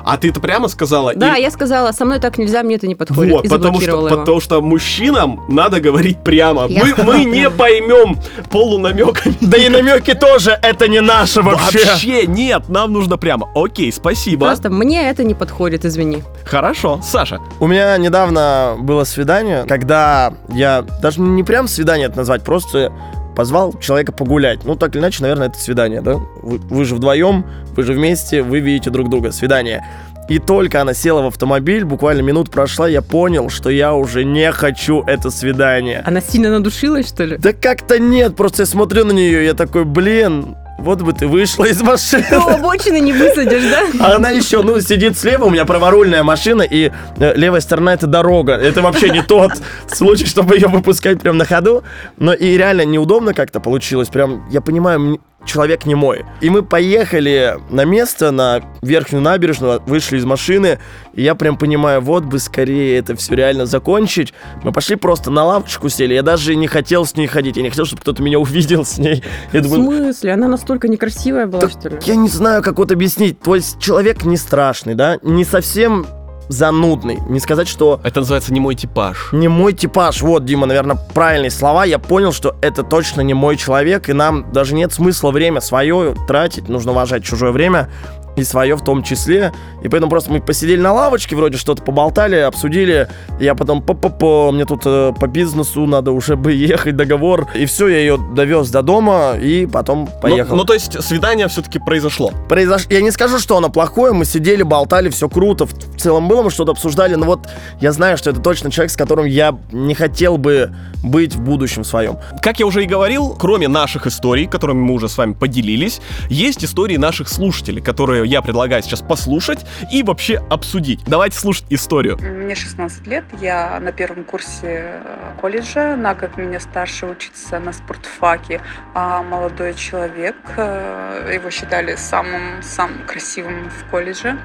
[0.06, 1.14] А ты это прямо сказала?
[1.16, 1.42] Да, и...
[1.42, 3.34] я сказала, со мной так нельзя, мне это не подходит.
[3.34, 4.10] Вот, и потому что, его.
[4.10, 6.68] потому что мужчинам надо говорить прямо.
[6.68, 9.36] мы, мы не поймем полунамеками.
[9.42, 11.86] Да и намеки тоже, это не наше вообще.
[11.86, 13.50] Вообще нет, нам нужно прямо.
[13.56, 14.48] Окей, спасибо.
[14.48, 16.24] Просто мне это не подходит, извини.
[16.44, 17.40] Хорошо, Саша.
[17.60, 22.92] У меня недавно было свидание, когда я даже не прям свидание это назвать, просто
[23.36, 24.64] позвал человека погулять.
[24.64, 26.16] Ну, так или иначе, наверное, это свидание, да?
[26.42, 29.32] Вы, вы же вдвоем, вы же вместе, вы видите друг друга.
[29.32, 29.86] Свидание.
[30.30, 34.52] И только она села в автомобиль, буквально минут прошла, я понял, что я уже не
[34.52, 36.02] хочу это свидание.
[36.06, 37.38] Она сильно надушилась, что ли?
[37.38, 41.66] Да как-то нет, просто я смотрю на нее, я такой, блин, вот бы ты вышла
[41.66, 42.26] из машины.
[42.32, 43.84] Ну, обочины не высадишь, да?
[44.00, 48.08] А она еще, ну, сидит слева, у меня праворульная машина, и э, левая сторона это
[48.08, 48.54] дорога.
[48.54, 49.52] Это вообще не тот
[49.88, 51.84] случай, чтобы ее выпускать прям на ходу.
[52.18, 54.10] Но и реально неудобно как-то получилось.
[54.10, 56.26] Прям, я понимаю, человек не мой.
[56.42, 60.80] И мы поехали на место, на верхнюю набережную, вышли из машины,
[61.14, 64.34] и я прям понимаю, вот бы скорее это все реально закончить.
[64.64, 67.70] Мы пошли просто на лавочку сели, я даже не хотел с ней ходить, я не
[67.70, 69.24] хотел, чтобы кто-то меня увидел с ней.
[69.52, 70.34] Я В думаю, смысле?
[70.34, 72.00] Она настолько некрасивая была, что ли?
[72.06, 73.40] Я не знаю, как вот объяснить.
[73.40, 76.06] То есть человек не страшный, да, не совсем
[76.50, 77.20] занудный.
[77.30, 78.00] Не сказать, что...
[78.04, 79.30] Это называется не мой типаж.
[79.32, 80.22] Не мой типаж.
[80.22, 81.86] Вот, Дима, наверное, правильные слова.
[81.86, 86.16] Я понял, что это точно не мой человек, и нам даже нет смысла время свое
[86.28, 86.70] тратить.
[86.70, 87.90] Нужно уважать чужое время.
[88.36, 89.52] И свое в том числе.
[89.84, 93.08] И поэтому просто мы посидели на лавочке, вроде что-то поболтали, обсудили.
[93.40, 97.48] Я потом по по по мне тут э, по бизнесу надо уже бы ехать, договор.
[97.56, 100.52] И все, я ее довез до дома и потом поехал.
[100.52, 102.32] Ну, ну, то есть свидание все-таки произошло.
[102.50, 102.88] Произош...
[102.90, 105.66] Я не скажу, что оно плохое, мы сидели, болтали, все круто.
[105.66, 107.48] В в целом было, мы что-то обсуждали, но вот
[107.80, 111.84] я знаю, что это точно человек, с которым я не хотел бы быть в будущем
[111.84, 112.18] своем.
[112.42, 116.64] Как я уже и говорил, кроме наших историй, которыми мы уже с вами поделились, есть
[116.66, 121.04] истории наших слушателей, которые я предлагаю сейчас послушать и вообще обсудить.
[121.06, 122.18] Давайте слушать историю.
[122.20, 127.74] Мне 16 лет, я на первом курсе э, колледжа, на год меня старше учится на
[127.74, 128.62] спортфаке,
[128.94, 134.38] а молодой человек, э, его считали самым, самым красивым в колледже,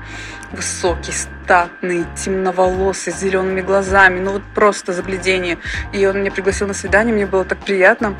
[0.52, 5.58] высокий, статный, темноволосый, с зелеными глазами, ну вот просто заглядение.
[5.92, 8.16] И он меня пригласил на свидание, мне было так приятно.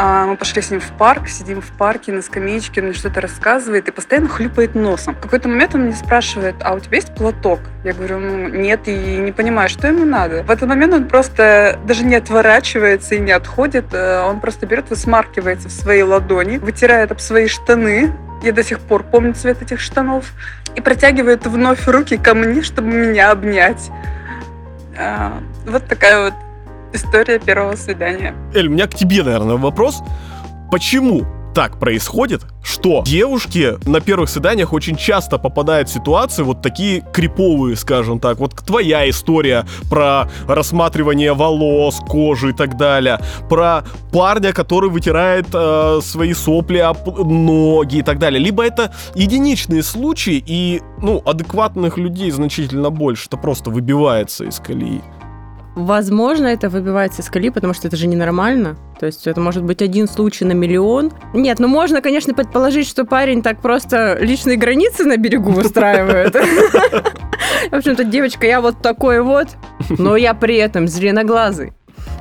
[0.00, 3.20] А, Мы пошли с ним в парк, сидим в парке на скамеечке, он мне что-то
[3.20, 5.16] рассказывает и постоянно хлюпает носом.
[5.16, 7.58] В какой-то момент он мне спрашивает, а у тебя есть платок?
[7.82, 10.44] Я говорю, ну нет, и не понимаю, что ему надо.
[10.44, 14.88] В этот момент он просто даже не отворачивается и не отходит, э, он просто берет,
[14.88, 18.12] высмаркивается в свои ладони, вытирает об свои штаны,
[18.44, 20.26] я до сих пор помню цвет этих штанов,
[20.76, 23.90] и протягивает вновь руки ко мне, чтобы меня обнять.
[24.96, 26.34] А, Вот такая вот
[26.92, 28.34] история первого свидания.
[28.54, 30.02] Эль, у меня к тебе, наверное, вопрос.
[30.70, 31.26] Почему
[31.58, 37.74] так происходит, что девушки на первых свиданиях очень часто попадают в ситуации вот такие криповые,
[37.74, 38.38] скажем так.
[38.38, 43.18] Вот твоя история про рассматривание волос, кожи и так далее.
[43.48, 48.38] Про парня, который вытирает э, свои сопли об ноги и так далее.
[48.38, 53.26] Либо это единичные случаи, и, ну, адекватных людей значительно больше.
[53.26, 55.02] Это просто выбивается из колеи.
[55.78, 58.76] Возможно, это выбивается из колеи, потому что это же ненормально.
[58.98, 61.12] То есть это может быть один случай на миллион.
[61.32, 66.34] Нет, ну можно, конечно, предположить, что парень так просто личные границы на берегу выстраивает.
[67.70, 69.50] В общем-то, девочка, я вот такой вот,
[69.88, 71.72] но я при этом зеленоглазый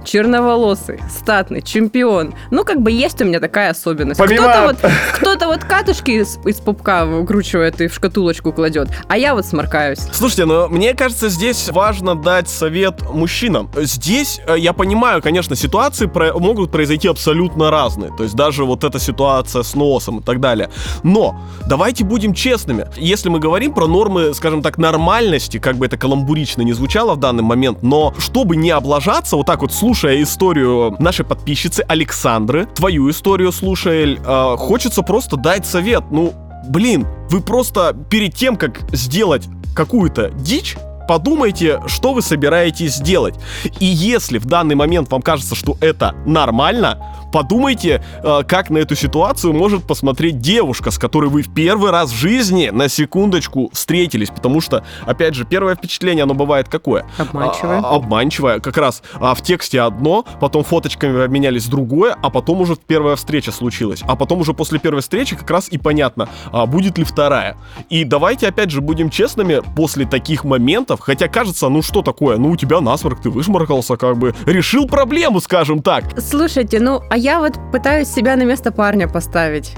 [0.08, 2.34] черноволосый, статный, чемпион.
[2.50, 4.20] Ну, как бы есть у меня такая особенность.
[4.20, 9.17] Помимо- Кто-то вот, кто-то вот катушки из, из пупка выкручивает и в шкатулочку кладет, а
[9.17, 10.00] я вот сморкаюсь.
[10.12, 13.70] Слушайте, но мне кажется, здесь важно дать совет мужчинам.
[13.76, 18.12] Здесь э, я понимаю, конечно, ситуации про- могут произойти абсолютно разные.
[18.15, 20.70] То есть даже вот эта ситуация с носом и так далее.
[21.04, 22.88] Но давайте будем честными.
[22.96, 27.17] Если мы говорим про нормы, скажем так, нормальности, как бы это каламбурично не звучало в
[27.17, 33.10] данный момент, но чтобы не облажаться, вот так вот слушая историю нашей подписчицы Александры, твою
[33.10, 36.04] историю слушая, э, хочется просто дать совет.
[36.12, 36.36] Ну,
[36.70, 43.34] блин, вы просто перед тем, как сделать какую-то дичь, подумайте, что вы собираетесь делать.
[43.80, 48.96] И если в данный момент вам кажется, что это нормально, подумайте, э, как на эту
[48.96, 54.30] ситуацию может посмотреть девушка, с которой вы в первый раз в жизни на секундочку встретились.
[54.30, 57.06] Потому что, опять же, первое впечатление, оно бывает какое?
[57.18, 57.80] Обманчивое.
[57.80, 58.60] А, обманчивое.
[58.60, 63.52] Как раз а, в тексте одно, потом фоточками обменялись другое, а потом уже первая встреча
[63.52, 64.02] случилась.
[64.08, 67.58] А потом уже после первой встречи как раз и понятно, а, будет ли вторая.
[67.90, 72.52] И давайте, опять же, будем честными, после таких моментов, хотя кажется, ну что такое, ну
[72.52, 76.04] у тебя насморк, ты вышморкался, как бы, решил проблему, скажем так.
[76.20, 79.73] Слушайте, ну, а я вот пытаюсь себя на место парня поставить.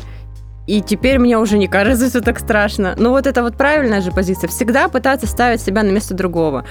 [0.67, 2.93] И теперь мне уже не кажется, что так страшно.
[2.97, 4.47] Но вот это вот правильная же позиция.
[4.47, 6.63] Всегда пытаться ставить себя на место другого.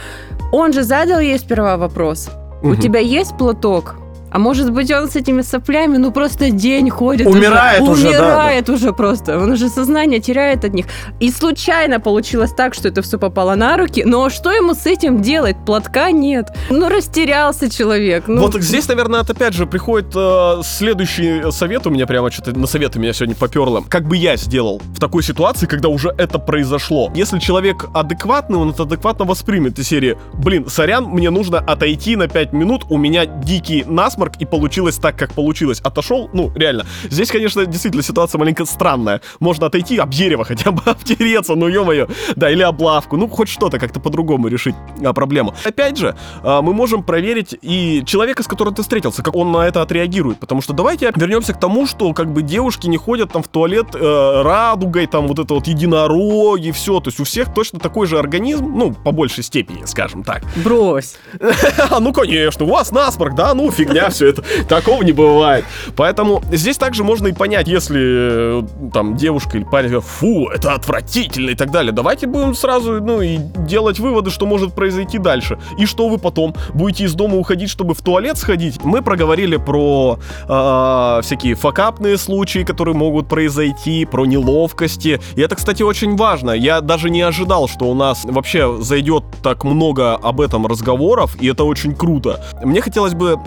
[0.53, 2.31] Он же задал ей сперва вопрос.
[2.63, 2.81] У Мгм.
[2.81, 3.97] тебя есть платок?
[4.31, 7.27] А может быть, он с этими соплями, ну просто день ходит.
[7.27, 9.39] Умирает уже, да, Умирает уже просто.
[9.39, 10.87] Он уже сознание теряет от них.
[11.21, 14.05] И случайно получилось так, что это все попало на руки.
[14.05, 15.57] Но что ему с этим делать?
[15.67, 16.49] Платка нет.
[16.71, 18.25] Ну, растерялся человек.
[18.29, 22.59] Ну, Вот здесь, наверное, это опять же приходит э, следующий совет у меня прямо что-то
[22.59, 23.83] на совет у меня сегодня поперло.
[23.89, 27.11] Как бы я сделал в такой ситуации, когда уже это произошло?
[27.15, 32.29] Если человек адекватный, он это адекватно воспримет из серии, блин, сорян, мне нужно отойти на
[32.29, 33.85] 5 минут, у меня дикий
[34.19, 35.81] насморк, и получилось так, как получилось.
[35.85, 36.85] Отошел, ну, реально.
[37.11, 39.21] Здесь, конечно, действительно ситуация маленько странная.
[39.41, 42.09] Можно отойти об дерево хотя бы обтереться, ну, ё-моё.
[42.37, 43.17] Да, или об лавку.
[43.17, 45.55] Ну, хоть что-то как-то по-другому решить а, проблему.
[45.65, 49.67] Опять же, а, мы можем проверить и человека, с которым ты встретился, как он на
[49.67, 50.41] это отреагирует.
[50.41, 53.87] Потому что давайте вернемся к тому, что как бы девушки не ходят там в туалет
[53.95, 57.01] э, радугой, там вот это вот единороги, все.
[57.01, 60.43] То есть у всех точно такой же организм, ну, по большей степени, скажем так.
[60.57, 61.17] брось.
[61.91, 64.43] А, ну, конечно, у вас насморк, да, ну, фигня, все это.
[64.69, 65.65] Такого не бывает.
[65.97, 71.51] Поэтому здесь также можно и понять, если э, там девушка или парень фу, это отвратительно
[71.51, 71.93] и так далее.
[71.93, 75.59] Давайте будем сразу, ну, и делать выводы, что может произойти дальше.
[75.79, 78.83] И что вы потом будете из дома уходить, чтобы в туалет сходить?
[78.85, 80.19] Мы проговорили про
[80.49, 85.21] э, всякие факапные случаи, которые могут произойти, про неловкости.
[85.35, 86.51] И это, кстати, очень важно.
[86.51, 91.49] Я даже не ожидал, что у нас вообще зайдет так много об этом разговоров, и
[91.49, 92.45] это очень круто.
[92.63, 93.39] Мне хотелось бы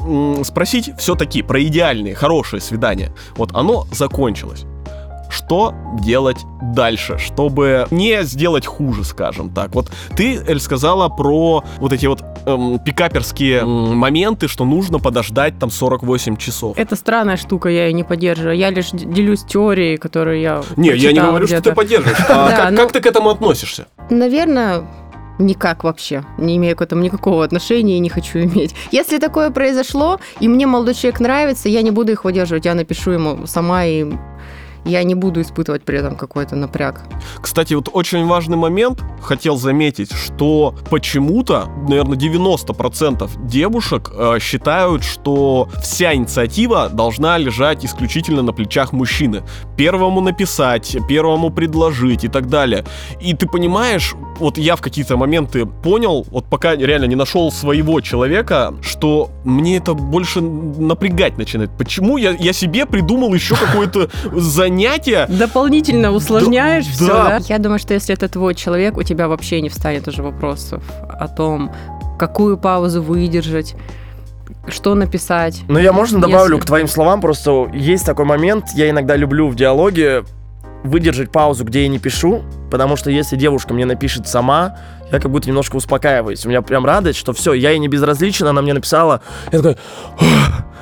[0.51, 3.13] спросить все-таки про идеальные, хорошие свидания.
[3.35, 4.65] Вот оно закончилось
[5.31, 9.73] что делать дальше, чтобы не сделать хуже, скажем так.
[9.73, 15.57] Вот ты, Эль, сказала про вот эти вот эм, пикаперские эм, моменты, что нужно подождать
[15.57, 16.77] там 48 часов.
[16.77, 18.57] Это странная штука, я ее не поддерживаю.
[18.57, 22.17] Я лишь делюсь теорией, которую я Не, я не говорю, что ты поддерживаешь.
[22.29, 23.87] А как ты к этому относишься?
[24.09, 24.85] Наверное,
[25.45, 26.23] никак вообще.
[26.37, 28.75] Не имею к этому никакого отношения и не хочу иметь.
[28.91, 32.65] Если такое произошло, и мне молодой человек нравится, я не буду их выдерживать.
[32.65, 34.05] Я напишу ему сама, и
[34.85, 37.01] я не буду испытывать при этом какой-то напряг.
[37.41, 45.69] Кстати, вот очень важный момент, хотел заметить, что почему-то, наверное, 90% девушек э, считают, что
[45.81, 49.43] вся инициатива должна лежать исключительно на плечах мужчины.
[49.77, 52.83] Первому написать, первому предложить и так далее.
[53.21, 58.01] И ты понимаешь, вот я в какие-то моменты понял, вот пока реально не нашел своего
[58.01, 61.71] человека, что мне это больше напрягать начинает.
[61.77, 64.70] Почему я, я себе придумал еще какое-то занятие,
[65.27, 67.39] Дополнительно усложняешь Да, все, да.
[67.39, 67.45] да?
[67.47, 71.27] Я думаю, что если это твой человек, у тебя вообще не встанет уже вопросов о
[71.27, 71.71] том,
[72.17, 73.75] какую паузу выдержать,
[74.67, 75.61] что написать.
[75.67, 79.47] Но я можно добавлю Если- к твоим словам, просто есть такой момент, я иногда люблю
[79.49, 80.23] в диалоге
[80.83, 84.77] выдержать паузу, где я не пишу, потому что если девушка мне напишет сама,
[85.11, 86.43] я как будто немножко успокаиваюсь.
[86.45, 89.21] У меня прям радость, что все, я ей не безразличен, она мне написала.
[89.51, 89.77] Я такой,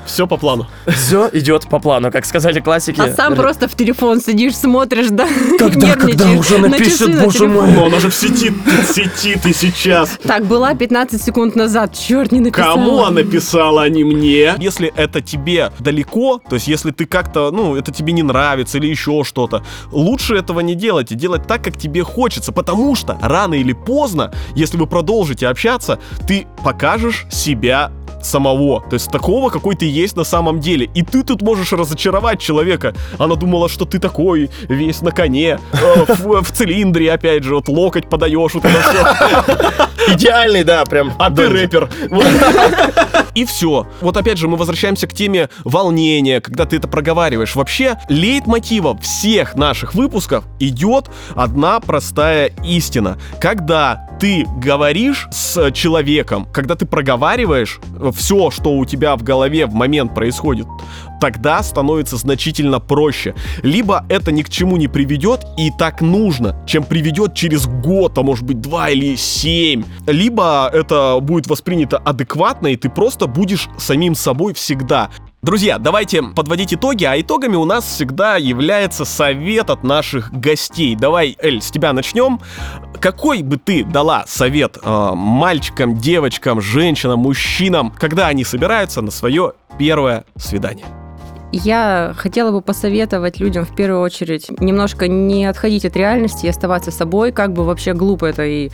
[0.06, 0.66] все по плану.
[0.86, 3.00] все идет по плану, как сказали классики.
[3.00, 5.28] А сам просто в телефон сидишь, смотришь, да?
[5.58, 6.38] Когда, когда нервничаешь.
[6.38, 7.70] уже На напишет, на боже мой.
[7.72, 10.18] Но она же в сети, в сети ты сейчас.
[10.22, 12.74] Так, была 15 секунд назад, черт, не написала.
[12.74, 14.54] Кому она писала, а не мне?
[14.58, 18.86] Если это тебе далеко, то есть если ты как-то, ну, это тебе не нравится или
[18.86, 23.54] еще что-то, лучше этого не делать и делать так, как тебе хочется, потому что рано
[23.54, 29.86] или поздно, если вы продолжите общаться, ты покажешь себя самого, то есть такого, какой ты
[29.86, 30.90] есть на самом деле.
[30.94, 32.94] И ты тут можешь разочаровать человека.
[33.18, 37.68] Она думала, что ты такой весь на коне, э, в, в цилиндре, опять же, вот
[37.68, 40.14] локоть подаешь, вот это все.
[40.14, 41.12] Идеальный, да, прям.
[41.18, 41.88] А ты рэпер.
[43.34, 43.86] И все.
[44.00, 47.54] Вот опять же мы возвращаемся к теме волнения, когда ты это проговариваешь.
[47.54, 53.18] Вообще, лейтмотивом всех наших выпусков идет одна простая истина.
[53.40, 57.80] Когда ты говоришь с человеком, когда ты проговариваешь
[58.12, 60.66] все, что у тебя в голове в момент происходит,
[61.20, 63.34] тогда становится значительно проще.
[63.62, 68.22] Либо это ни к чему не приведет, и так нужно, чем приведет через год, а
[68.22, 69.84] может быть два или семь.
[70.06, 75.10] Либо это будет воспринято адекватно, и ты просто будешь самим собой всегда.
[75.42, 80.94] Друзья, давайте подводить итоги, а итогами у нас всегда является совет от наших гостей.
[80.94, 82.40] Давай, Эль, с тебя начнем.
[83.00, 89.54] Какой бы ты дала совет э, мальчикам, девочкам, женщинам, мужчинам, когда они собираются на свое
[89.78, 90.99] первое свидание?
[91.52, 96.92] Я хотела бы посоветовать людям в первую очередь немножко не отходить от реальности и оставаться
[96.92, 98.70] собой, как бы вообще глупо это и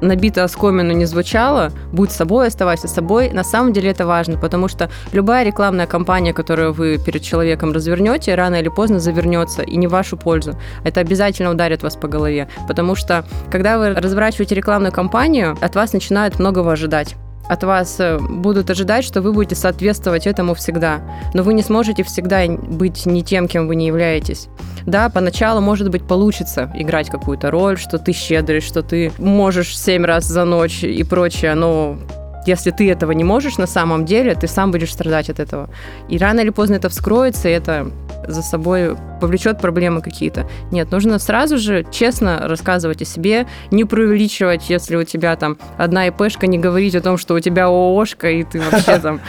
[0.00, 3.30] набито оскомину не звучало, будь собой, оставайся собой.
[3.30, 8.34] На самом деле это важно, потому что любая рекламная кампания, которую вы перед человеком развернете,
[8.34, 10.54] рано или поздно завернется, и не в вашу пользу.
[10.82, 15.92] Это обязательно ударит вас по голове, потому что когда вы разворачиваете рекламную кампанию, от вас
[15.92, 17.16] начинают многого ожидать.
[17.48, 21.00] От вас э, будут ожидать, что вы будете соответствовать этому всегда.
[21.34, 24.48] Но вы не сможете всегда быть не тем, кем вы не являетесь.
[24.86, 30.04] Да, поначалу, может быть, получится играть какую-то роль, что ты щедрый, что ты можешь семь
[30.04, 31.98] раз за ночь и прочее, но
[32.46, 35.70] если ты этого не можешь на самом деле, ты сам будешь страдать от этого.
[36.08, 37.90] И рано или поздно это вскроется, и это
[38.26, 40.48] за собой повлечет проблемы какие-то.
[40.70, 46.08] Нет, нужно сразу же честно рассказывать о себе, не преувеличивать, если у тебя там одна
[46.08, 49.20] ИПшка, не говорить о том, что у тебя ООшка, и ты вообще там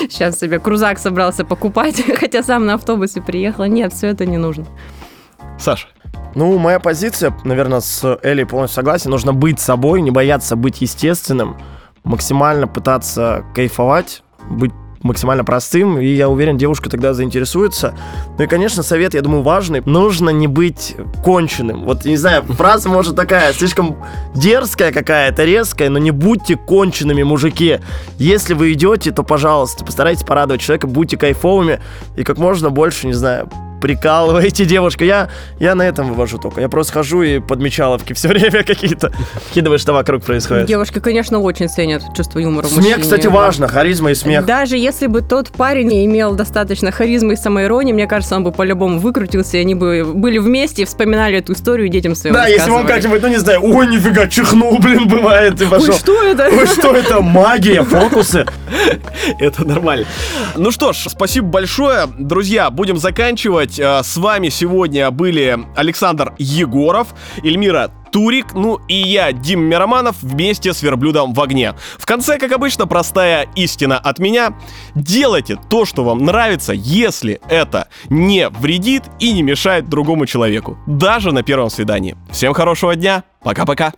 [0.00, 3.64] сейчас себе крузак собрался покупать, хотя сам на автобусе приехала.
[3.64, 4.66] Нет, все это не нужно.
[5.58, 5.88] Саша.
[6.34, 9.10] Ну, моя позиция, наверное, с Элей полностью согласен.
[9.10, 11.56] Нужно быть собой, не бояться быть естественным,
[12.04, 14.72] максимально пытаться кайфовать, быть
[15.06, 17.94] максимально простым, и я уверен, девушка тогда заинтересуется.
[18.38, 19.82] Ну и, конечно, совет, я думаю, важный.
[19.84, 21.84] Нужно не быть конченым.
[21.84, 23.96] Вот, не знаю, фраза может такая, слишком
[24.34, 27.78] дерзкая какая-то, резкая, но не будьте конченными, мужики.
[28.18, 31.80] Если вы идете, то, пожалуйста, постарайтесь порадовать человека, будьте кайфовыми
[32.16, 33.48] и как можно больше, не знаю,
[33.86, 35.04] прикалываете девушка.
[35.04, 35.28] Я,
[35.60, 36.60] я на этом вывожу только.
[36.60, 39.12] Я просто хожу и подмечаловки все время какие-то
[39.54, 40.66] кидываю, что вокруг происходит.
[40.66, 42.98] Девушки, конечно, очень ценят чувство юмора Смех, мужчине.
[43.02, 43.68] кстати, важно.
[43.68, 44.44] Харизма и смех.
[44.44, 48.50] Даже если бы тот парень не имел достаточно харизмы и самоиронии, мне кажется, он бы
[48.50, 52.70] по-любому выкрутился, и они бы были вместе и вспоминали эту историю детям своим Да, если
[52.70, 55.90] он как-нибудь, ну не знаю, ой, нифига, чихнул, блин, бывает, и пошел.
[55.90, 56.48] Ой, что это?
[56.48, 57.20] Ой, что это?
[57.20, 58.44] Магия, фокусы.
[59.38, 60.06] Это нормально.
[60.56, 62.08] Ну что ж, спасибо большое.
[62.18, 63.75] Друзья, будем заканчивать.
[63.78, 67.08] Э, С вами сегодня были Александр Егоров,
[67.42, 71.74] Эльмира Турик, ну и я, Дим Мироманов, вместе с верблюдом в огне.
[71.98, 74.54] В конце, как обычно, простая истина от меня.
[74.94, 80.78] Делайте то, что вам нравится, если это не вредит и не мешает другому человеку.
[80.86, 82.16] Даже на первом свидании.
[82.30, 83.24] Всем хорошего дня.
[83.42, 83.92] Пока-пока.